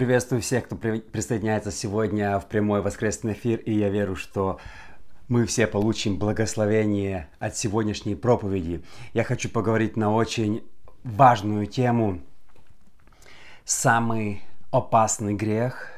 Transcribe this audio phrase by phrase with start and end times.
[0.00, 4.58] Приветствую всех, кто при- присоединяется сегодня в прямой воскресный эфир, и я верю, что
[5.28, 8.82] мы все получим благословение от сегодняшней проповеди.
[9.12, 10.64] Я хочу поговорить на очень
[11.04, 12.22] важную тему.
[13.66, 15.88] Самый опасный грех,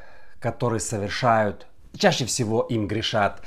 [0.41, 1.65] который совершают,
[1.95, 3.41] чаще всего им грешат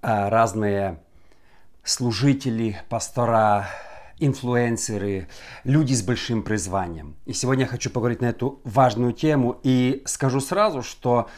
[0.00, 1.00] а, разные
[1.84, 3.68] служители, пастора,
[4.24, 5.28] инфлюенсеры,
[5.64, 7.16] люди с большим призванием.
[7.26, 11.28] И сегодня я хочу поговорить на эту важную тему и скажу сразу, что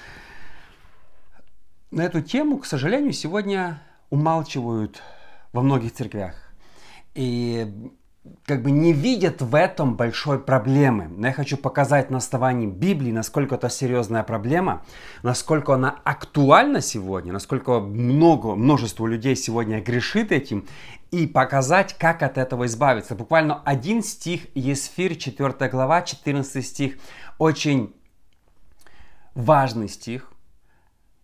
[1.90, 5.02] на эту тему, к сожалению, сегодня умалчивают
[5.52, 6.34] во многих церквях.
[7.14, 7.66] И
[8.46, 11.08] как бы не видят в этом большой проблемы.
[11.08, 14.82] Но я хочу показать на основании Библии, насколько это серьезная проблема,
[15.22, 20.66] насколько она актуальна сегодня, насколько много, множество людей сегодня грешит этим,
[21.10, 23.14] и показать, как от этого избавиться.
[23.14, 26.96] Буквально один стих, Есфир, 4 глава, 14 стих,
[27.38, 27.94] очень
[29.34, 30.32] важный стих,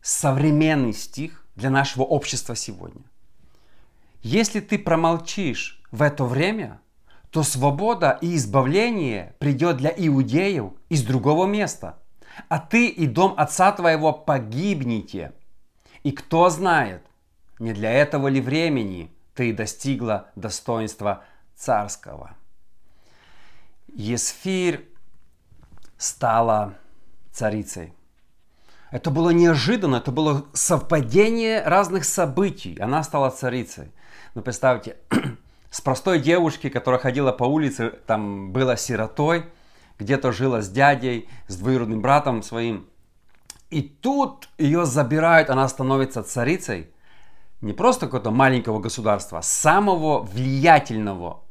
[0.01, 3.03] современный стих для нашего общества сегодня.
[4.23, 6.81] Если ты промолчишь в это время,
[7.31, 11.99] то свобода и избавление придет для иудеев из другого места.
[12.49, 15.33] А ты и дом отца твоего погибнете.
[16.03, 17.03] И кто знает,
[17.59, 22.37] не для этого ли времени ты достигла достоинства царского.
[23.95, 24.85] Есфир
[25.99, 26.75] стала
[27.33, 27.93] царицей.
[28.91, 32.77] Это было неожиданно, это было совпадение разных событий.
[32.81, 33.93] Она стала царицей.
[34.35, 34.97] Ну, представьте,
[35.71, 39.47] с простой девушки, которая ходила по улице, там была сиротой,
[39.99, 42.89] где-то жила с дядей, с двоюродным братом своим.
[43.71, 46.91] И тут ее забирают, она становится царицей.
[47.61, 51.43] Не просто какого-то маленького государства, а самого влиятельного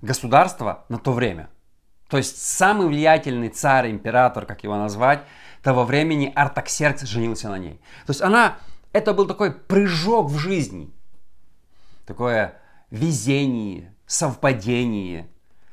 [0.00, 1.50] государства на то время.
[2.08, 5.22] То есть самый влиятельный царь, император, как его назвать,
[5.62, 7.80] того времени Артаксеркс женился на ней.
[8.06, 8.56] То есть она,
[8.92, 10.90] это был такой прыжок в жизни.
[12.06, 12.61] Такое
[12.92, 15.26] везение, совпадение,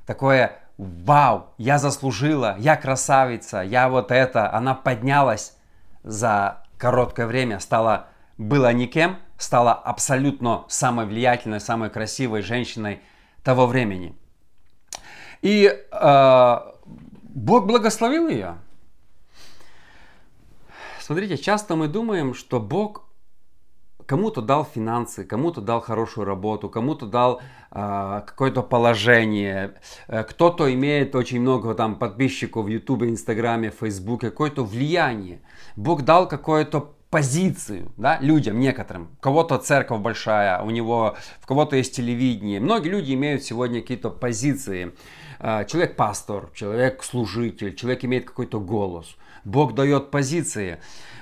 [0.06, 4.52] такое вау, я заслужила, я красавица, я вот это.
[4.52, 5.56] Она поднялась
[6.04, 13.02] за короткое время, стала, была никем, стала абсолютно самой влиятельной, самой красивой женщиной
[13.44, 14.16] того времени.
[15.42, 16.60] И э,
[17.24, 18.56] Бог благословил ее.
[21.02, 23.09] Смотрите, часто мы думаем, что Бог
[24.10, 29.76] кому-то дал финансы, кому-то дал хорошую работу, кому-то дал э, какое-то положение,
[30.08, 35.42] э, кто-то имеет очень много там подписчиков в Ютубе, Инстаграме, Фейсбуке, какое-то влияние.
[35.76, 39.10] Бог дал какое-то позицию да, людям, некоторым.
[39.20, 42.60] У кого-то церковь большая, у него, в кого-то есть телевидение.
[42.60, 44.92] Многие люди имеют сегодня какие-то позиции.
[45.40, 49.16] Человек пастор, человек служитель, человек имеет какой-то голос.
[49.44, 50.80] Бог дает позиции.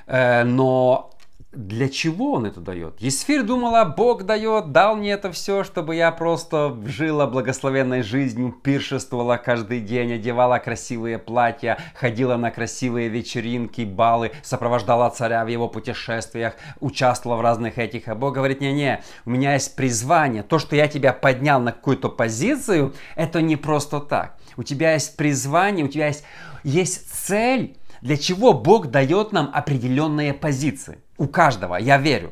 [0.07, 1.11] Э, но
[1.57, 3.01] для чего он это дает?
[3.01, 9.37] Есфир думала, Бог дает, дал мне это все, чтобы я просто жила благословенной жизнью, пиршествовала
[9.37, 16.53] каждый день, одевала красивые платья, ходила на красивые вечеринки, балы, сопровождала царя в его путешествиях,
[16.79, 18.07] участвовала в разных этих.
[18.07, 20.43] А Бог говорит, не-не, у меня есть призвание.
[20.43, 24.37] То, что я тебя поднял на какую-то позицию, это не просто так.
[24.57, 26.23] У тебя есть призвание, у тебя есть,
[26.63, 30.99] есть цель, для чего Бог дает нам определенные позиции.
[31.17, 32.31] У каждого, я верю.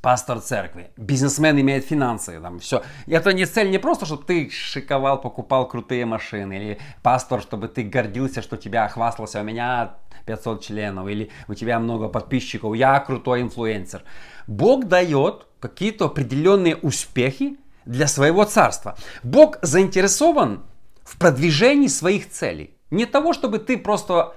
[0.00, 2.82] Пастор церкви, бизнесмен имеет финансы, там все.
[3.06, 7.84] Это не цель не просто, чтобы ты шиковал, покупал крутые машины, или пастор, чтобы ты
[7.84, 9.94] гордился, что тебя хвастался, у меня
[10.26, 14.02] 500 членов, или у тебя много подписчиков, я крутой инфлюенсер.
[14.48, 18.96] Бог дает какие-то определенные успехи для своего царства.
[19.22, 20.64] Бог заинтересован
[21.04, 22.74] в продвижении своих целей.
[22.90, 24.34] Не того, чтобы ты просто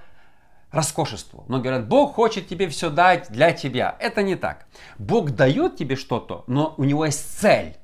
[0.75, 1.45] роскошеству.
[1.47, 3.95] Но говорят, Бог хочет тебе все дать для тебя.
[3.99, 4.67] Это не так.
[4.97, 7.75] Бог дает тебе что-то, но у него есть цель.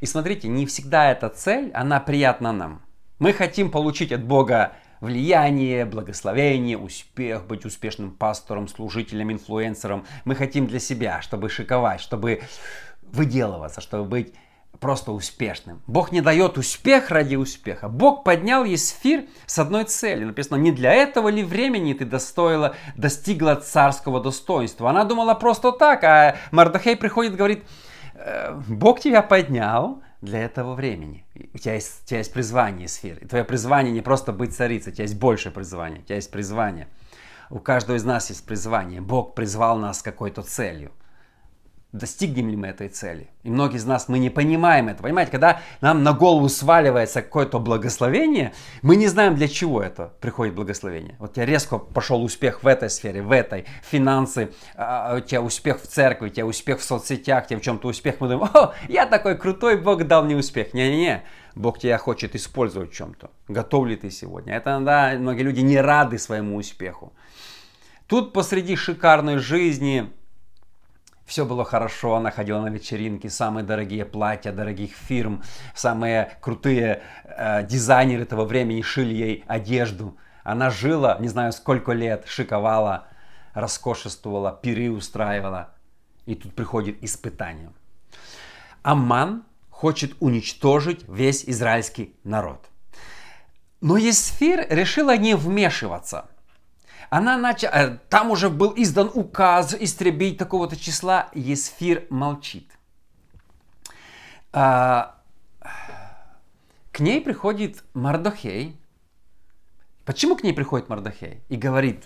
[0.00, 2.82] И смотрите, не всегда эта цель, она приятна нам.
[3.18, 10.06] Мы хотим получить от Бога влияние, благословение, успех, быть успешным пастором, служителем, инфлюенсером.
[10.24, 12.42] Мы хотим для себя, чтобы шиковать, чтобы
[13.02, 14.34] выделываться, чтобы быть
[14.80, 15.82] просто успешным.
[15.86, 17.88] Бог не дает успех ради успеха.
[17.88, 20.28] Бог поднял Есфир с одной целью.
[20.28, 24.90] Написано, не для этого ли времени ты достоила, достигла царского достоинства.
[24.90, 27.64] Она думала просто так, а Мардахей приходит и говорит,
[28.14, 31.24] «Э, Бог тебя поднял для этого времени.
[31.54, 33.18] У тебя есть, у тебя есть призвание, Есфир.
[33.18, 36.30] И твое призвание не просто быть царицей, у тебя есть большее призвание, у тебя есть
[36.30, 36.88] призвание.
[37.48, 39.00] У каждого из нас есть призвание.
[39.00, 40.92] Бог призвал нас с какой-то целью.
[41.92, 43.28] Достигнем ли мы этой цели.
[43.42, 45.02] И многие из нас, мы не понимаем это.
[45.02, 48.52] Понимаете, когда нам на голову сваливается какое-то благословение,
[48.82, 51.16] мы не знаем, для чего это приходит благословение.
[51.18, 55.82] Вот тебя резко пошел успех в этой сфере, в этой, финансы, а, у тебя успех
[55.82, 58.16] в церкви, у тебя успех в соцсетях, у тебя в чем-то успех.
[58.20, 60.72] Мы думаем, о, я такой крутой, Бог дал мне успех.
[60.74, 61.24] Не-не-не,
[61.56, 63.30] Бог тебя хочет использовать в чем-то.
[63.48, 64.54] Готов ли ты сегодня?
[64.54, 67.12] Это, да, многие люди не рады своему успеху.
[68.06, 70.10] Тут посреди шикарной жизни,
[71.30, 75.44] все было хорошо, она ходила на вечеринки, самые дорогие платья дорогих фирм,
[75.76, 80.16] самые крутые э, дизайнеры этого времени шили ей одежду.
[80.42, 83.06] Она жила, не знаю сколько лет, шиковала,
[83.54, 85.68] роскошествовала, пиры устраивала.
[86.26, 87.70] И тут приходит испытание.
[88.82, 92.66] Аман хочет уничтожить весь израильский народ.
[93.80, 96.28] Но Есфир решила не вмешиваться–
[97.10, 102.70] она начала, э, там уже был издан указ истребить такого-то числа, Есфир молчит.
[104.52, 105.20] А,
[106.92, 108.80] к ней приходит Мардохей.
[110.04, 111.42] Почему к ней приходит Мардохей?
[111.48, 112.04] И говорит,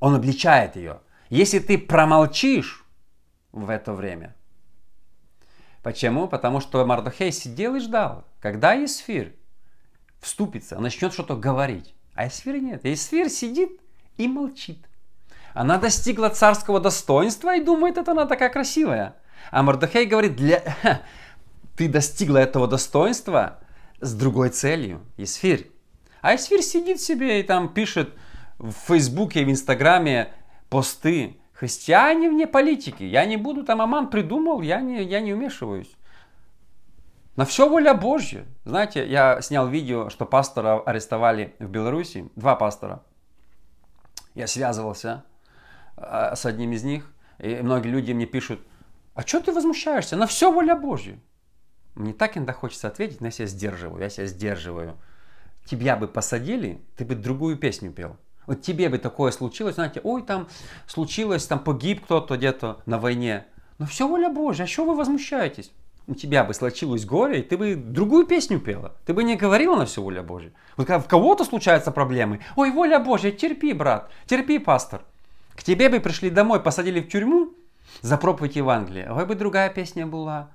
[0.00, 1.00] он обличает ее.
[1.28, 2.84] Если ты промолчишь
[3.52, 4.34] в это время.
[5.82, 6.26] Почему?
[6.26, 9.32] Потому что Мардохей сидел и ждал, когда Есфир
[10.18, 11.94] вступится, начнет что-то говорить.
[12.14, 12.84] А Есфир нет.
[12.84, 13.80] Есфир сидит
[14.20, 14.78] и молчит.
[15.54, 19.16] Она достигла царского достоинства и думает, это она такая красивая.
[19.50, 20.62] А Мордехей говорит, для...
[21.76, 23.58] ты достигла этого достоинства
[24.00, 25.00] с другой целью.
[25.16, 25.70] Исфирь.
[26.20, 28.14] А Исфирь сидит себе и там пишет
[28.58, 30.32] в Фейсбуке, в Инстаграме
[30.68, 31.38] посты.
[31.52, 33.02] Христиане вне политики.
[33.02, 35.94] Я не буду там, Аман придумал, я не, я не вмешиваюсь.
[37.36, 38.44] На все воля Божья.
[38.64, 42.30] Знаете, я снял видео, что пастора арестовали в Беларуси.
[42.36, 43.02] Два пастора.
[44.34, 45.24] Я связывался
[45.96, 48.60] а, с одним из них, и многие люди мне пишут,
[49.14, 50.16] а что ты возмущаешься?
[50.16, 51.18] На все воля Божья.
[51.94, 54.96] Мне так иногда хочется ответить, но я себя сдерживаю, я себя сдерживаю.
[55.64, 58.16] Тебя бы посадили, ты бы другую песню пел.
[58.46, 60.48] Вот тебе бы такое случилось, знаете, ой, там
[60.86, 63.46] случилось, там погиб кто-то где-то на войне.
[63.78, 65.72] Но все воля Божья, а что вы возмущаетесь?
[66.10, 68.96] У тебя бы случилось горе, и ты бы другую песню пела.
[69.06, 70.52] Ты бы не говорила на всю воля Божья.
[70.76, 75.02] Вот когда в кого-то случаются проблемы, ой, воля Божья, терпи, брат, терпи, пастор.
[75.54, 77.50] К тебе бы пришли домой, посадили в тюрьму
[78.00, 79.12] за проповедь Евангелия.
[79.12, 80.50] Ой, бы другая песня была.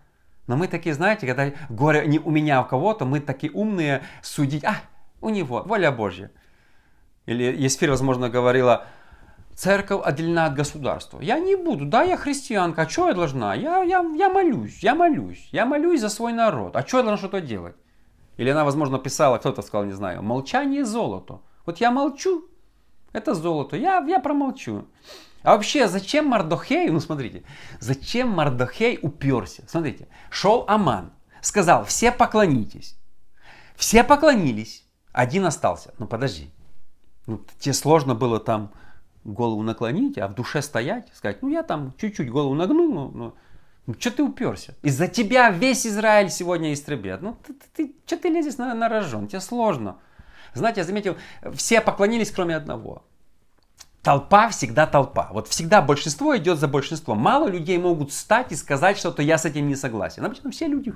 [0.48, 4.04] Но мы такие, знаете, когда горе не у меня, а у кого-то, мы такие умные
[4.22, 4.66] судить.
[4.66, 4.76] А,
[5.22, 6.32] у него, воля Божья.
[7.28, 8.88] Или Есфир, возможно, говорила,
[9.56, 11.20] церковь отделена от государства.
[11.22, 13.56] Я не буду, да, я христианка, а что я должна?
[13.56, 16.76] Я, я, я молюсь, я молюсь, я молюсь за свой народ.
[16.76, 17.76] А что я должна что-то делать?
[18.38, 21.40] Или она, возможно, писала, кто-то сказал, не знаю, молчание золото.
[21.66, 22.46] Вот я молчу,
[23.14, 24.86] это золото, я, я промолчу.
[25.42, 27.44] А вообще, зачем Мардохей, ну смотрите,
[27.80, 29.64] зачем Мардохей уперся?
[29.68, 32.98] Смотрите, шел Аман, сказал, все поклонитесь.
[33.76, 35.94] Все поклонились, один остался.
[35.98, 36.50] Ну подожди,
[37.26, 38.72] ну, тебе сложно было там
[39.26, 43.36] голову наклонить, а в душе стоять, сказать, ну я там чуть-чуть голову нагнул, но, но
[43.88, 44.74] ну, что ты уперся?
[44.82, 47.22] Из-за тебя весь Израиль сегодня истребят.
[47.22, 49.28] Ну, ты, ты, ты, что ты лезешь на, на рожон?
[49.28, 49.98] Тебе сложно.
[50.54, 51.18] Знаете, я заметил,
[51.54, 53.04] все поклонились, кроме одного.
[54.02, 55.30] Толпа всегда толпа.
[55.34, 57.18] Вот всегда большинство идет за большинством.
[57.18, 60.24] Мало людей могут встать и сказать что-то, я с этим не согласен.
[60.24, 60.94] Обычно все люди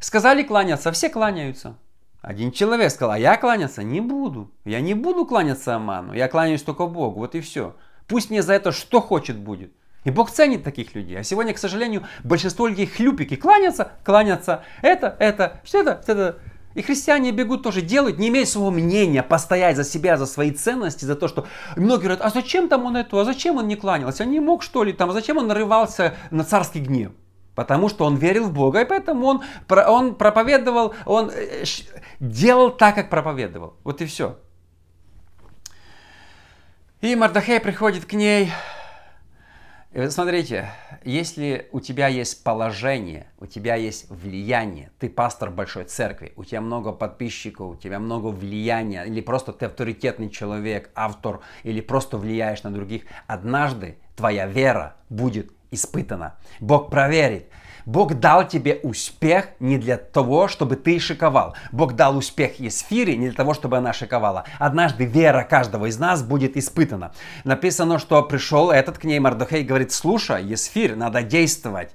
[0.00, 1.76] сказали кланяться, все кланяются.
[2.24, 4.50] Один человек сказал, а я кланяться не буду.
[4.64, 7.76] Я не буду кланяться Аману, я кланяюсь только Богу, вот и все.
[8.06, 9.74] Пусть мне за это что хочет будет.
[10.04, 11.18] И Бог ценит таких людей.
[11.18, 14.64] А сегодня, к сожалению, большинство людей хлюпики кланятся, кланятся.
[14.80, 16.38] Это, это, что это, это.
[16.74, 21.04] И христиане бегут тоже делают, не имея своего мнения, постоять за себя, за свои ценности,
[21.04, 21.46] за то, что...
[21.76, 24.62] многие говорят, а зачем там он это, а зачем он не кланялся, а не мог
[24.62, 27.12] что ли там, а зачем он нарывался на царский гнев?
[27.54, 31.64] Потому что он верил в Бога, и поэтому он, он проповедовал, он э,
[32.20, 33.74] делал так, как проповедовал.
[33.84, 34.38] Вот и все.
[37.00, 38.50] И Мардахей приходит к ней.
[39.92, 40.70] И вы смотрите,
[41.04, 46.60] если у тебя есть положение, у тебя есть влияние, ты пастор большой церкви, у тебя
[46.60, 52.64] много подписчиков, у тебя много влияния, или просто ты авторитетный человек, автор, или просто влияешь
[52.64, 56.36] на других, однажды твоя вера будет испытана.
[56.60, 57.50] Бог проверит.
[57.86, 61.54] Бог дал тебе успех не для того, чтобы ты шиковал.
[61.70, 64.44] Бог дал успех Есфире не для того, чтобы она шиковала.
[64.58, 67.12] Однажды вера каждого из нас будет испытана.
[67.44, 71.90] Написано, что пришел этот к ней Мардохей и говорит, слушай, Есфир, надо действовать.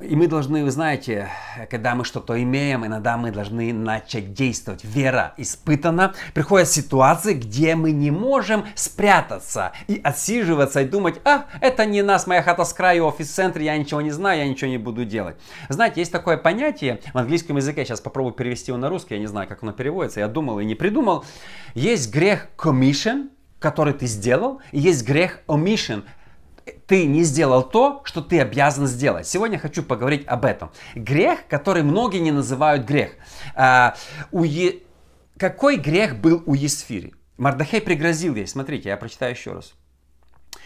[0.00, 1.28] И мы должны, вы знаете,
[1.68, 4.84] когда мы что-то имеем, иногда мы должны начать действовать.
[4.84, 6.14] Вера испытана.
[6.32, 12.26] Приходят ситуации, где мы не можем спрятаться и отсиживаться и думать, а, это не нас,
[12.26, 15.36] моя хата с краю, офис-центр, я ничего не знаю, я ничего не буду делать.
[15.68, 19.26] Знаете, есть такое понятие в английском языке, сейчас попробую перевести его на русский, я не
[19.26, 21.24] знаю, как оно переводится, я думал и не придумал.
[21.74, 26.04] Есть грех commission, который ты сделал, и есть грех omission,
[26.86, 29.26] ты не сделал то, что ты обязан сделать.
[29.26, 30.70] Сегодня хочу поговорить об этом.
[30.94, 33.12] Грех, который многие не называют грех.
[33.54, 33.94] А,
[34.32, 34.80] у е...
[35.38, 37.14] Какой грех был у Есфири?
[37.36, 38.46] Мардахей пригрозил ей.
[38.46, 39.74] Смотрите, я прочитаю еще раз.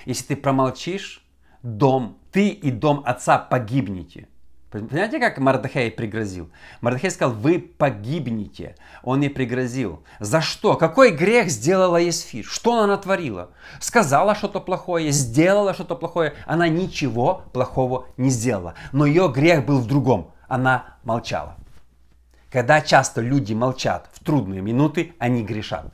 [0.05, 1.25] Если ты промолчишь,
[1.63, 4.29] дом, ты и дом отца погибнете.
[4.71, 6.51] Понимаете, как Мардахей пригрозил?
[6.83, 8.77] Мардахей сказал, вы погибнете.
[9.03, 10.03] Он не пригрозил.
[10.21, 10.77] За что?
[10.77, 12.45] Какой грех сделала Есфир?
[12.45, 13.51] Что она натворила?
[13.81, 16.35] Сказала что-то плохое, сделала что-то плохое.
[16.45, 18.75] Она ничего плохого не сделала.
[18.93, 20.33] Но ее грех был в другом.
[20.49, 21.57] Она молчала.
[22.51, 25.87] Когда часто люди молчат в трудные минуты, они грешат.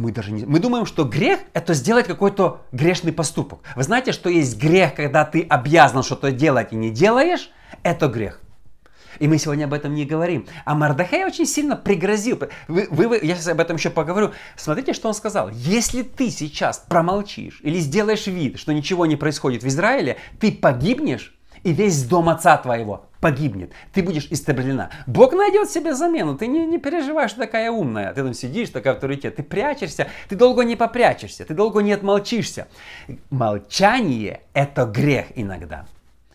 [0.00, 0.46] Мы даже не...
[0.46, 3.60] Мы думаем, что грех– это сделать какой-то грешный поступок.
[3.76, 7.50] Вы знаете, что есть грех, когда ты обязан что-то делать и не делаешь?
[7.82, 8.40] Это грех.
[9.18, 10.46] И мы сегодня об этом не говорим.
[10.64, 12.40] А Мардахей очень сильно пригрозил.
[12.66, 14.30] Вы, вы, вы, я сейчас об этом еще поговорю.
[14.56, 15.50] Смотрите, что он сказал.
[15.50, 21.38] Если ты сейчас промолчишь или сделаешь вид, что ничего не происходит в Израиле, ты погибнешь,
[21.62, 23.72] и весь дом отца твоего погибнет.
[23.92, 24.90] Ты будешь истреблена.
[25.06, 26.36] Бог найдет себе замену.
[26.36, 28.12] Ты не, не переживай, что такая умная.
[28.12, 29.36] Ты там сидишь, такой авторитет.
[29.36, 30.08] Ты прячешься.
[30.28, 31.44] Ты долго не попрячешься.
[31.44, 32.68] Ты долго не отмолчишься.
[33.30, 35.86] Молчание– это грех иногда.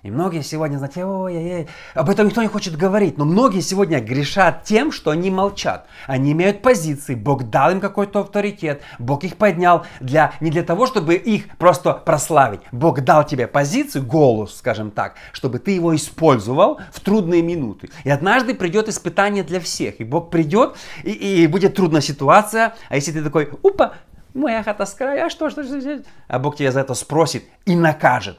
[0.05, 4.63] И многие сегодня, знаете, ой-ой-ой, об этом никто не хочет говорить, но многие сегодня грешат
[4.63, 5.87] тем, что они молчат.
[6.05, 10.85] Они имеют позиции, Бог дал им какой-то авторитет, Бог их поднял для, не для того,
[10.85, 12.59] чтобы их просто прославить.
[12.71, 17.89] Бог дал тебе позицию, голос, скажем так, чтобы ты его использовал в трудные минуты.
[18.03, 22.95] И однажды придет испытание для всех, и Бог придет, и, и будет трудная ситуация, а
[22.95, 23.93] если ты такой, упа,
[24.35, 26.03] моя хата с края, а что, что, что, что?
[26.27, 28.37] А Бог тебя за это спросит и накажет.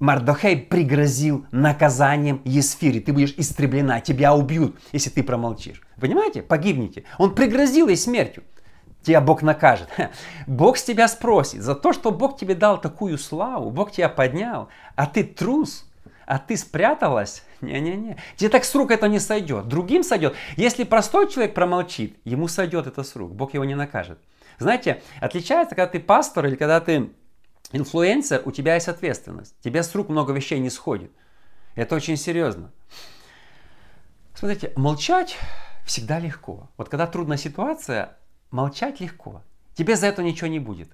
[0.00, 3.00] Мардохей пригрозил наказанием Есфире.
[3.00, 5.82] Ты будешь истреблена, тебя убьют, если ты промолчишь.
[6.00, 6.42] Понимаете?
[6.42, 7.04] Погибнете.
[7.18, 8.42] Он пригрозил ей смертью.
[9.02, 9.88] Тебя Бог накажет.
[10.46, 14.68] Бог с тебя спросит за то, что Бог тебе дал такую славу, Бог тебя поднял,
[14.96, 15.86] а ты трус,
[16.26, 17.42] а ты спряталась.
[17.60, 18.16] Не-не-не.
[18.36, 19.68] Тебе так с рук это не сойдет.
[19.68, 20.34] Другим сойдет.
[20.56, 23.32] Если простой человек промолчит, ему сойдет это с рук.
[23.32, 24.18] Бог его не накажет.
[24.58, 27.10] Знаете, отличается, когда ты пастор или когда ты
[27.72, 29.54] инфлюенсер, у тебя есть ответственность.
[29.60, 31.10] Тебе с рук много вещей не сходит.
[31.74, 32.70] Это очень серьезно.
[34.34, 35.36] Смотрите, молчать
[35.84, 36.68] всегда легко.
[36.76, 38.16] Вот когда трудная ситуация,
[38.50, 39.42] молчать легко.
[39.74, 40.90] Тебе за это ничего не будет.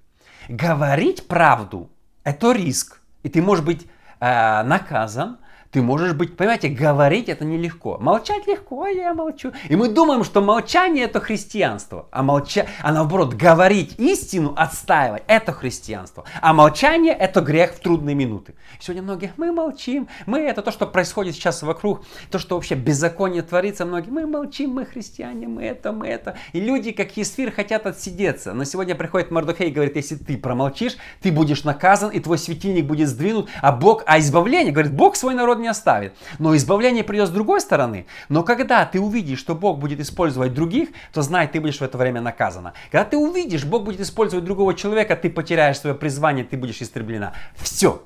[0.49, 1.90] Говорить правду–
[2.25, 3.00] это риск.
[3.23, 3.87] И ты можешь быть
[4.21, 5.38] э, наказан,
[5.76, 7.99] ты можешь быть, понимаете, говорить это нелегко.
[8.00, 9.52] Молчать легко, я молчу.
[9.68, 12.09] И мы думаем, что молчание это христианство.
[12.11, 12.66] А, молча...
[12.80, 16.25] а наоборот, говорить истину, отстаивать, это христианство.
[16.40, 18.54] А молчание это грех в трудные минуты.
[18.80, 23.42] Сегодня многие, мы молчим, мы это то, что происходит сейчас вокруг, то, что вообще беззаконие
[23.42, 26.38] творится, многие, мы молчим, мы христиане, мы это, мы это.
[26.54, 28.54] И люди, как Есфир, хотят отсидеться.
[28.54, 32.87] Но сегодня приходит Мардухей и говорит, если ты промолчишь, ты будешь наказан, и твой светильник
[32.87, 36.14] будет сдвинут, а Бог, а избавление, говорит, Бог свой народ не не оставит.
[36.38, 38.06] Но избавление придет с другой стороны.
[38.28, 41.99] Но когда ты увидишь, что Бог будет использовать других, то знай, ты будешь в это
[41.99, 42.73] время наказана.
[42.90, 47.32] Когда ты увидишь, Бог будет использовать другого человека, ты потеряешь свое призвание, ты будешь истреблена.
[47.56, 48.02] Все.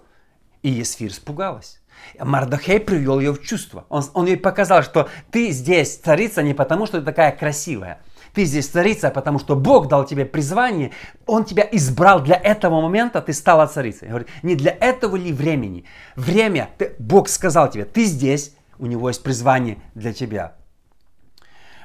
[0.63, 1.81] И Есфир испугалась.
[2.19, 3.85] Мардахей привел ее в чувство.
[3.89, 8.01] Он, он ей показал, что ты здесь царица не потому, что ты такая красивая,
[8.33, 10.93] ты здесь царица, потому что Бог дал тебе призвание,
[11.27, 14.09] Он тебя избрал для этого момента, ты стала царицей.
[14.09, 15.85] Говорит, не для этого ли времени?
[16.17, 20.55] Время, ты, Бог сказал тебе, ты здесь, у Него есть призвание для тебя.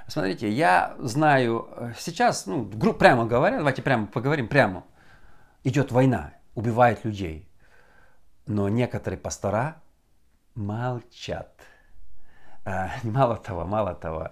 [0.08, 4.84] Смотрите, я знаю, э, сейчас, ну, прямо говоря, давайте прямо поговорим прямо.
[5.64, 7.50] Идет война, убивает людей.
[8.46, 9.82] Но некоторые пастора
[10.54, 11.60] молчат.
[12.66, 14.30] А, мало того, мало того,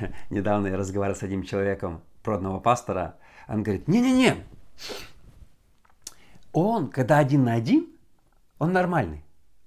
[0.30, 3.16] недавно я разговаривал с одним человеком, продного пастора,
[3.48, 4.44] он говорит, не-не-не,
[6.52, 7.88] он, когда один на один,
[8.58, 9.24] он нормальный.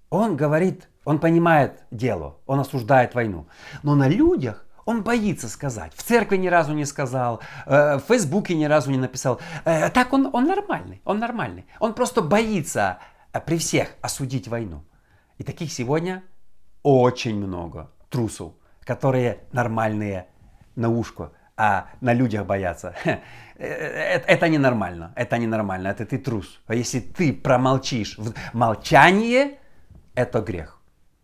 [0.09, 3.47] Он говорит, он понимает дело, он осуждает войну.
[3.81, 5.93] Но на людях он боится сказать.
[5.95, 9.39] В церкви ни разу не сказал, э, в Фейсбуке ни разу не написал.
[9.63, 11.65] Э, так он, он нормальный, он нормальный.
[11.79, 12.99] Он просто боится
[13.31, 14.83] э, при всех осудить войну.
[15.37, 16.23] И таких сегодня
[16.83, 20.27] очень много трусов, которые нормальные
[20.75, 22.95] на ушко, а на людях боятся.
[23.57, 26.59] Это ненормально, это ненормально, это ты трус.
[26.65, 28.17] А если ты промолчишь,
[28.53, 29.59] молчание–
[30.15, 30.81] это грех.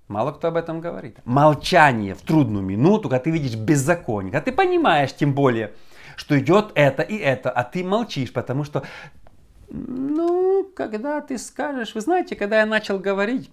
[0.08, 1.18] Мало кто об этом говорит.
[1.26, 5.74] Молчание в трудную минуту, когда ты видишь беззаконие, когда ты понимаешь тем более,
[6.16, 8.84] что идет это и это, а ты молчишь, потому что,
[9.70, 13.52] ну, когда ты скажешь, вы знаете, когда я начал говорить,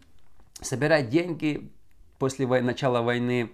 [0.60, 1.72] собирать деньги
[2.24, 3.50] после начала войны,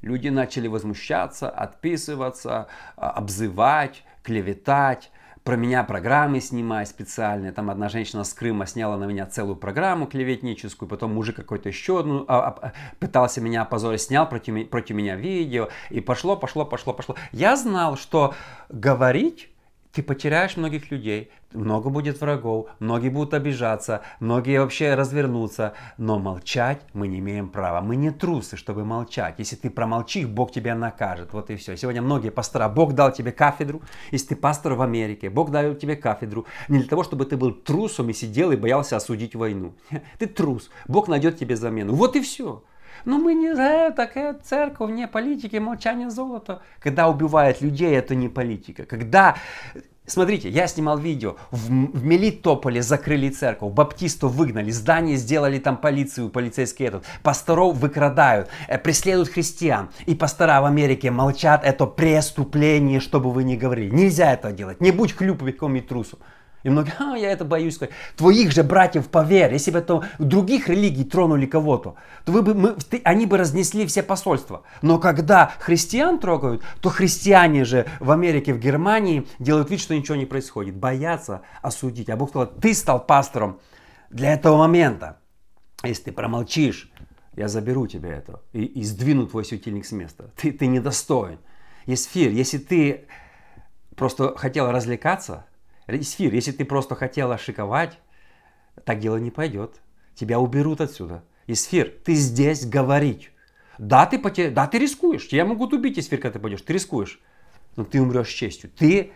[0.00, 5.10] люди начали возмущаться, отписываться, а, обзывать, клеветать,
[5.42, 7.50] про меня программы снимать специальные.
[7.50, 11.98] Там одна женщина с Крыма сняла на меня целую программу клеветническую, потом мужик какой-то еще
[11.98, 16.92] одну а, а, пытался меня опозорить, снял против, против меня видео, и пошло, пошло, пошло,
[16.92, 17.16] пошло.
[17.32, 18.36] Я знал, что
[18.68, 19.51] говорить
[19.92, 26.80] ты потеряешь многих людей, много будет врагов, многие будут обижаться, многие вообще развернутся, но молчать
[26.94, 27.82] мы не имеем права.
[27.82, 29.34] Мы не трусы, чтобы молчать.
[29.38, 31.32] Если ты промолчишь, Бог тебя накажет.
[31.34, 31.76] Вот и все.
[31.76, 35.96] Сегодня многие пастора, Бог дал тебе кафедру, если ты пастор в Америке, Бог дал тебе
[35.96, 39.74] кафедру не для того, чтобы ты был трусом и сидел и боялся осудить войну.
[40.18, 41.94] Ты трус, Бог найдет тебе замену.
[41.94, 42.62] Вот и все.
[43.04, 46.62] Но мы не за такая церковь, не политики, молчание золото.
[46.80, 48.84] Когда убивают людей, это не политика.
[48.84, 49.36] Когда
[50.04, 56.28] Смотрите, я снимал видео, в, в Мелитополе закрыли церковь, баптистов выгнали, здание сделали там полицию,
[56.28, 59.90] полицейский этот, пасторов выкрадают, э, преследуют христиан.
[60.06, 63.94] И пастора в Америке молчат, это преступление, чтобы вы не говорили.
[63.94, 66.18] Нельзя это делать, не будь хлюповиком и трусом.
[66.62, 67.94] И многие, а, я это боюсь сказать.
[68.16, 72.72] Твоих же братьев поверь, если бы это других религий тронули кого-то, то вы бы, мы,
[72.74, 74.62] ты, они бы разнесли все посольства.
[74.80, 80.16] Но когда христиан трогают, то христиане же в Америке, в Германии делают вид, что ничего
[80.16, 80.76] не происходит.
[80.76, 82.08] Боятся осудить.
[82.10, 83.58] А Бог сказал, ты стал пастором
[84.10, 85.18] для этого момента.
[85.82, 86.92] Если ты промолчишь,
[87.34, 90.30] я заберу тебя это и, и сдвину твой светильник с места.
[90.36, 91.38] Ты, ты недостоин.
[91.86, 93.06] Есфир, если ты
[93.96, 95.46] просто хотел развлекаться,
[96.00, 97.98] Исфир, если ты просто хотела шиковать,
[98.84, 99.80] так дело не пойдет.
[100.14, 101.24] Тебя уберут отсюда.
[101.46, 103.30] Исфир, ты здесь говорить.
[103.78, 104.50] Да, ты, поте...
[104.50, 105.28] да, ты рискуешь.
[105.28, 106.62] Тебя могут убить, Исфир, когда ты пойдешь.
[106.62, 107.20] Ты рискуешь.
[107.76, 108.70] Но ты умрешь с честью.
[108.70, 109.12] Ты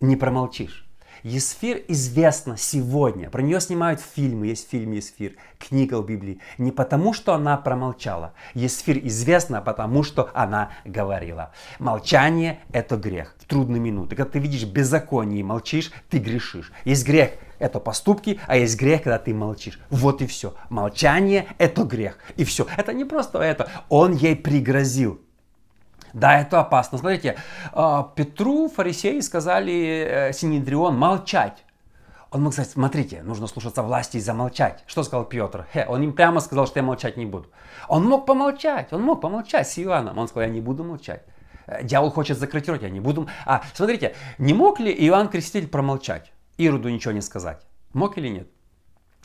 [0.00, 0.87] не промолчишь.
[1.22, 3.30] Есфир известна сегодня.
[3.30, 6.40] Про нее снимают фильмы, есть фильм Есфир, книга в Библии.
[6.58, 8.34] Не потому, что она промолчала.
[8.54, 11.52] Есфир известна, потому что она говорила.
[11.78, 14.16] Молчание– это грех в трудные минуты.
[14.16, 16.72] Когда ты видишь беззаконие и молчишь, ты грешишь.
[16.84, 19.80] Есть грех– это поступки, а есть грех, когда ты молчишь.
[19.90, 20.54] Вот и все.
[20.68, 22.18] Молчание– это грех.
[22.36, 22.66] И все.
[22.76, 23.68] Это не просто это.
[23.88, 25.20] Он ей пригрозил.
[26.18, 26.98] Да, это опасно.
[26.98, 27.36] Смотрите,
[27.72, 31.64] а, Петру фарисеи сказали э, Синедрион молчать.
[32.30, 34.82] Он мог сказать, смотрите, нужно слушаться власти и замолчать.
[34.86, 35.66] Что сказал Петр?
[35.72, 37.48] Хе, он им прямо сказал, что я молчать не буду.
[37.88, 40.18] Он мог помолчать, он мог помолчать с Иоанном.
[40.18, 41.22] Он сказал, я не буду молчать.
[41.66, 43.28] Э, дьявол хочет закрыть рот, я не буду.
[43.46, 46.32] А, смотрите, не мог ли Иоанн Креститель промолчать?
[46.58, 47.64] Ироду ничего не сказать?
[47.92, 48.48] Мог или нет?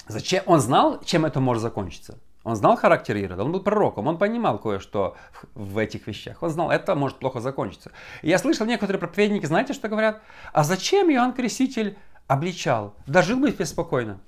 [0.08, 0.44] Зачем?
[0.46, 2.20] Он знал, чем это может закончиться.
[2.44, 5.16] Он знал характер Ирода, он был пророком, он понимал кое-что
[5.56, 6.44] в этих вещах.
[6.44, 7.92] Он знал, это может плохо закончиться.
[8.22, 10.22] Я слышал, некоторые проповедники, знаете, что говорят?
[10.52, 12.96] А зачем Иоанн Креститель обличал?
[13.08, 14.20] Да жил бы себе спокойно.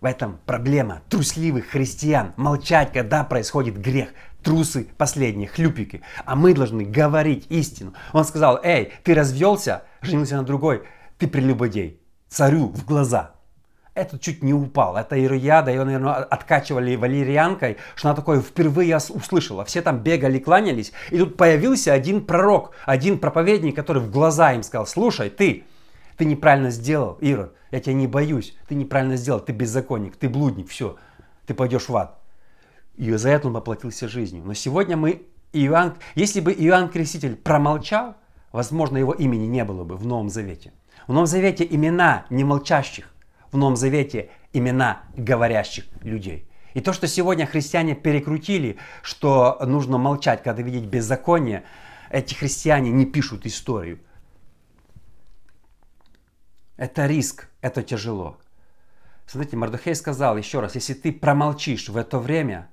[0.00, 2.32] В этом проблема трусливых христиан.
[2.36, 4.10] Молчать, когда происходит грех.
[4.42, 6.02] Трусы последние, хлюпики.
[6.24, 7.94] А мы должны говорить истину.
[8.12, 10.84] Он сказал, эй, ты развелся, женился на другой,
[11.18, 12.00] ты прелюбодей.
[12.28, 13.35] Царю в глаза
[13.96, 14.96] этот чуть не упал.
[14.96, 19.64] Это Ирояда, ее, наверное, откачивали валерьянкой, что она такое впервые услышала.
[19.64, 20.92] Все там бегали, кланялись.
[21.10, 25.64] И тут появился один пророк, один проповедник, который в глаза им сказал, слушай, ты,
[26.18, 30.68] ты неправильно сделал, Ирод, я тебя не боюсь, ты неправильно сделал, ты беззаконник, ты блудник,
[30.68, 30.96] все,
[31.46, 32.18] ты пойдешь в ад.
[32.96, 34.42] И за это он поплатился жизнью.
[34.44, 38.14] Но сегодня мы, Иоанн, если бы Иоанн Креститель промолчал,
[38.52, 40.72] возможно, его имени не было бы в Новом Завете.
[41.06, 43.10] В Новом Завете имена немолчащих
[43.52, 46.48] в Новом Завете имена говорящих людей.
[46.74, 51.64] И то, что сегодня христиане перекрутили, что нужно молчать, когда видеть беззаконие,
[52.10, 53.98] эти христиане не пишут историю.
[56.76, 58.38] Это риск, это тяжело.
[59.26, 62.68] Смотрите, Мардухей сказал еще раз, если ты промолчишь в это время,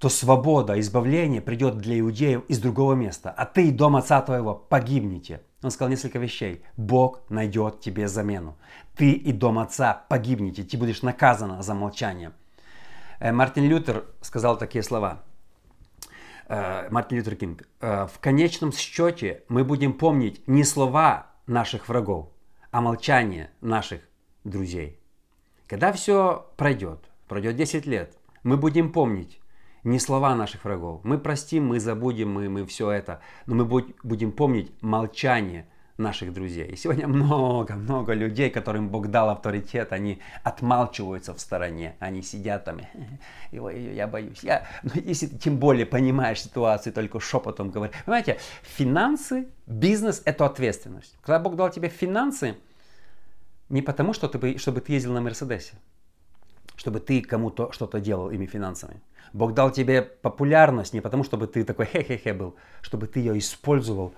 [0.00, 4.54] то свобода, избавление придет для иудеев из другого места, а ты и дом отца твоего
[4.54, 5.42] погибнете.
[5.62, 6.64] Он сказал несколько вещей.
[6.78, 8.56] Бог найдет тебе замену.
[8.96, 12.32] Ты и дом отца погибнете, ты будешь наказан за молчание.
[13.18, 15.22] Э, Мартин Лютер сказал такие слова.
[16.48, 17.68] Э, Мартин Лютер Кинг.
[17.82, 22.30] «Э, в конечном счете мы будем помнить не слова наших врагов,
[22.70, 24.00] а молчание наших
[24.44, 24.98] друзей.
[25.66, 29.39] Когда все пройдет, пройдет 10 лет, мы будем помнить
[29.84, 31.00] не слова наших врагов.
[31.04, 33.20] Мы простим, мы забудем, мы, мы все это.
[33.46, 35.66] Но мы будем помнить молчание
[36.00, 36.66] наших друзей.
[36.66, 41.94] И сегодня много-много людей, которым Бог дал авторитет, они отмалчиваются в стороне.
[42.00, 42.80] Они сидят там,
[43.52, 44.42] я боюсь.
[44.42, 47.96] Я, ну, если тем более понимаешь ситуацию, только шепотом говоришь.
[48.04, 51.16] Понимаете, финансы, бизнес– это ответственность.
[51.22, 52.56] Когда Бог дал тебе финансы,
[53.68, 55.74] не потому, что ты, чтобы ты ездил на Мерседесе,
[56.76, 59.00] чтобы ты кому-то что-то делал ими финансами.
[59.32, 64.12] Бог дал тебе популярность не потому, чтобы ты такой хе-хе-хе был, чтобы ты ее использовал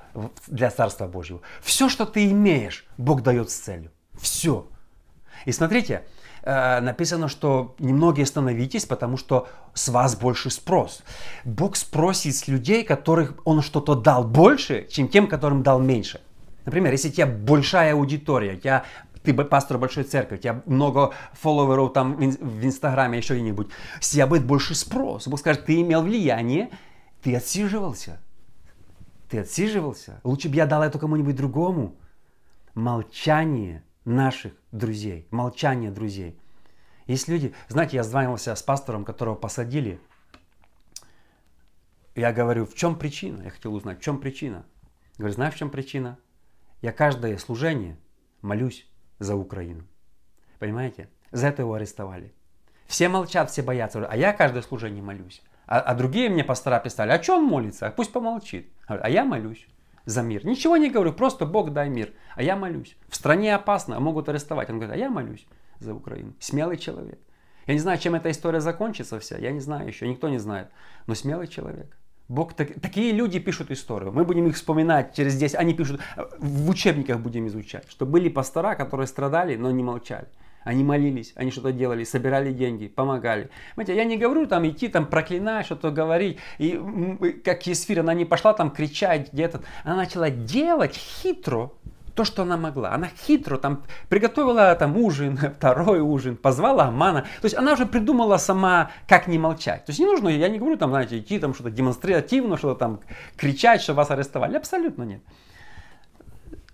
[0.46, 1.40] для Царства Божьего.
[1.60, 3.90] Все, что ты имеешь, Бог дает с целью.
[4.18, 4.66] Все.
[5.44, 6.02] И смотрите,
[6.42, 11.02] э, написано, что немногие становитесь, потому что с вас больше спрос.
[11.44, 16.20] Бог спросит с людей, которых Он что-то дал больше, чем тем, которым дал меньше.
[16.64, 18.84] Например, если у тебя большая аудитория, у тебя
[19.22, 24.26] ты пастор большой церкви, у тебя много фолловеров там в Инстаграме, еще где-нибудь, с тебя
[24.26, 25.28] будет больше спрос.
[25.28, 26.70] Бог скажет, ты имел влияние,
[27.22, 28.20] ты отсиживался.
[29.28, 30.20] Ты отсиживался.
[30.24, 31.96] Лучше бы я дал это кому-нибудь другому.
[32.74, 35.26] Молчание наших друзей.
[35.30, 36.38] Молчание друзей.
[37.06, 40.00] Есть люди, знаете, я звонился с пастором, которого посадили.
[42.14, 43.42] Я говорю, в чем причина?
[43.42, 44.66] Я хотел узнать, в чем причина.
[45.16, 46.18] Говорю, знаешь, в чем причина?
[46.82, 47.96] Я каждое служение
[48.42, 48.86] молюсь
[49.22, 49.84] за Украину.
[50.58, 51.08] Понимаете?
[51.30, 52.32] За это его арестовали.
[52.86, 54.06] Все молчат, все боятся.
[54.06, 55.42] А я каждое служение молюсь.
[55.66, 57.92] А, а другие мне пастора писали, а что он молится?
[57.96, 58.70] Пусть помолчит.
[58.86, 59.66] А я молюсь
[60.04, 60.44] за мир.
[60.44, 62.12] Ничего не говорю, просто Бог дай мир.
[62.34, 62.96] А я молюсь.
[63.08, 64.68] В стране опасно, могут арестовать.
[64.70, 65.46] Он говорит, а я молюсь
[65.78, 66.34] за Украину.
[66.40, 67.18] Смелый человек.
[67.66, 69.38] Я не знаю, чем эта история закончится вся.
[69.38, 70.68] Я не знаю еще, никто не знает.
[71.06, 71.96] Но смелый человек.
[72.28, 74.12] Бог, так, такие люди пишут историю.
[74.12, 75.56] Мы будем их вспоминать через 10.
[75.56, 76.00] Они пишут,
[76.38, 77.84] в учебниках будем изучать.
[77.88, 80.26] Что были пастора, которые страдали, но не молчали.
[80.64, 83.50] Они молились, они что-то делали, собирали деньги, помогали.
[83.74, 86.38] Понимаете, я не говорю там идти, там проклинать, что-то говорить.
[86.58, 86.80] И
[87.44, 89.62] как Есфир, она не пошла там кричать где-то.
[89.82, 91.72] Она начала делать хитро,
[92.14, 92.92] то, что она могла.
[92.92, 97.22] Она хитро там приготовила там ужин, второй ужин, позвала Амана.
[97.40, 99.84] То есть она уже придумала сама, как не молчать.
[99.84, 103.00] То есть не нужно, я не говорю там, знаете, идти там что-то демонстративно, что-то там
[103.36, 104.56] кричать, что вас арестовали.
[104.56, 105.22] Абсолютно нет.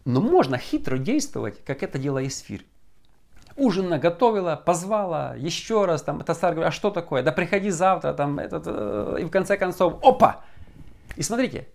[0.05, 2.65] Но можно хитро действовать, как это делала Исфир.
[3.57, 7.23] Ужин наготовила, позвала еще раз, там, это царь говорит, а что такое?
[7.23, 10.45] Да приходи завтра, там, этот, э, и в конце концов, опа!
[11.17, 11.67] И смотрите,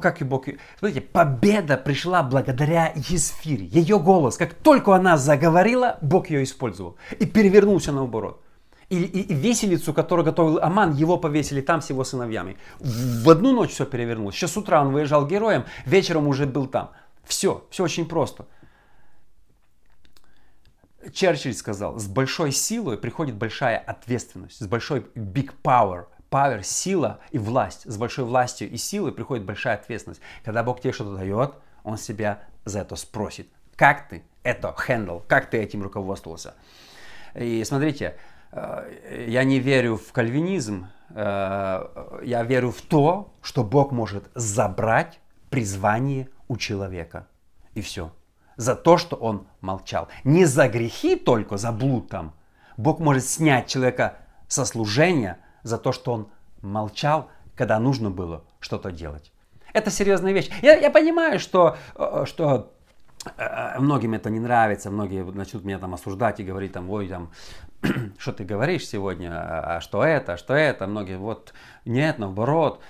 [0.00, 0.46] как и Бог.
[0.78, 3.66] Смотрите, победа пришла благодаря Есфире.
[3.66, 6.96] Ее голос, как только она заговорила, Бог ее использовал.
[7.18, 8.42] И перевернулся наоборот.
[8.88, 12.56] И, и, и веселицу, которую готовил Аман, его повесили там с его сыновьями.
[12.78, 14.36] В одну ночь все перевернулось.
[14.36, 16.92] Сейчас с утра он выезжал героем, вечером уже был там.
[17.24, 18.46] Все, все очень просто.
[21.12, 27.38] Черчилль сказал, с большой силой приходит большая ответственность, с большой big power– power, сила и
[27.38, 27.82] власть.
[27.90, 30.20] С большой властью и силой приходит большая ответственность.
[30.44, 33.48] Когда Бог тебе что-то дает, Он себя за это спросит.
[33.76, 36.54] Как ты это handle, как ты этим руководствовался?
[37.34, 38.16] И смотрите,
[38.52, 45.20] э, я не верю в кальвинизм, э, я верю в то, что Бог может забрать
[45.50, 47.26] призвание у человека.
[47.74, 48.12] И все.
[48.56, 50.08] За то, что он молчал.
[50.24, 52.34] Не за грехи только, за блуд там.
[52.76, 54.16] Бог может снять человека
[54.48, 56.28] со служения, за то, что он
[56.62, 59.32] молчал, когда нужно было что-то делать.
[59.72, 60.50] Это серьезная вещь.
[60.62, 62.72] Я, я понимаю, что, э, что
[63.36, 67.30] э, многим это не нравится, многие начнут меня там осуждать и говорить там, ой, там,
[68.18, 71.52] что ты говоришь сегодня, а, а что это, что это, многие, вот,
[71.84, 72.80] нет, наоборот.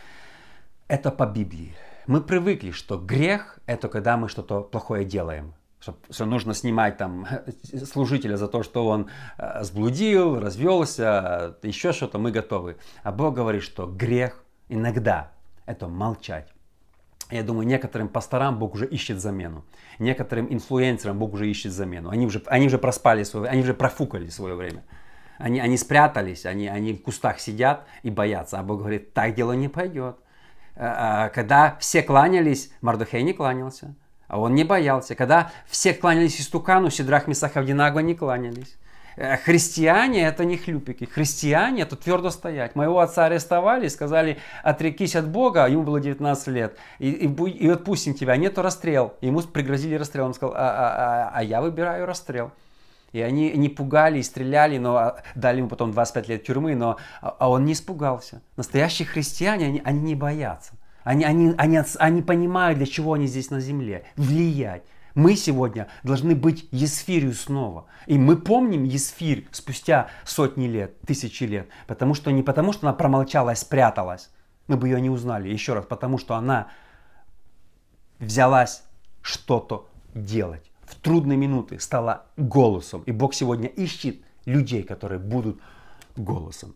[0.89, 1.75] Это по Библии.
[2.07, 5.55] Мы привыкли, что грех– это когда мы что-то плохое делаем
[5.87, 7.27] что, что нужно снимать там
[7.93, 12.77] служителя за то, что он э, сблудил, развелся, еще что-то, мы готовы.
[13.05, 15.31] А Бог говорит, что грех иногда
[15.65, 16.49] это молчать.
[17.31, 19.65] Я думаю, некоторым пасторам Бог уже ищет замену.
[19.99, 22.11] Некоторым инфлюенсерам Бог уже ищет замену.
[22.11, 24.85] Они уже, они уже проспали свое они уже профукали свое время.
[25.39, 28.59] Они, они спрятались, они, они в кустах сидят и боятся.
[28.59, 30.17] А Бог говорит, так дело не пойдет.
[30.75, 33.95] А, а, когда все кланялись, Мардухей не кланялся.
[34.29, 35.15] А он не боялся.
[35.15, 38.77] Когда все кланялись истукану, Сидрах, Месах, Авдинагва не кланялись.
[39.17, 41.05] Э, христиане это не хлюпики.
[41.05, 42.75] Христиане это твердо стоять.
[42.77, 48.15] Моего отца арестовали, сказали, отрекись от Бога, ему было 19 лет, и, и, и отпустим
[48.15, 48.37] тебя.
[48.37, 49.15] Нету расстрел.
[49.21, 50.27] Ему пригрозили расстрел.
[50.27, 52.53] Он сказал, а, а, а, а я выбираю расстрел.
[53.13, 56.99] И они не пугали и стреляли, но а, дали ему потом 25 лет тюрьмы, но
[57.23, 58.43] а, а он не испугался.
[58.57, 60.75] Настоящие христиане, они, они не боятся.
[61.07, 64.07] Они, они, они, они понимают, для чего они здесь на земле.
[64.17, 64.83] Влиять.
[65.15, 67.87] Мы сегодня должны быть Есфирью снова.
[68.09, 71.69] И мы помним Есфирь спустя сотни лет, тысячи лет.
[71.87, 74.31] Потому что не потому, что она промолчала спряталась.
[74.67, 75.49] Мы бы ее не узнали.
[75.49, 76.73] Еще раз, потому что она
[78.19, 78.83] взялась
[79.23, 80.73] что-то делать.
[80.83, 83.05] В трудные минуты стала голосом.
[83.07, 85.61] И Бог сегодня ищет людей, которые будут
[86.17, 86.75] голосом.